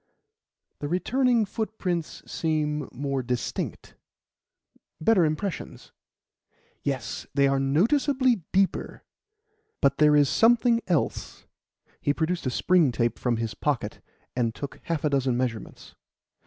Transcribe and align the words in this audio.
"The 0.79 0.87
returning 0.87 1.45
footprints 1.45 2.23
seem 2.25 2.89
more 2.91 3.21
distinct 3.21 3.93
better 4.99 5.23
impressions." 5.23 5.91
"Yes; 6.81 7.27
they 7.35 7.47
are 7.47 7.59
noticeably 7.59 8.41
deeper. 8.51 9.03
But 9.79 9.99
there 9.99 10.15
is 10.15 10.27
something 10.27 10.81
else." 10.87 11.45
He 12.01 12.15
produced 12.15 12.47
a 12.47 12.49
spring 12.49 12.91
tape 12.91 13.19
from 13.19 13.37
his 13.37 13.53
pocket, 13.53 14.01
and 14.35 14.55
took 14.55 14.79
half 14.85 15.03
a 15.03 15.09
dozen 15.11 15.37
measurements. 15.37 15.93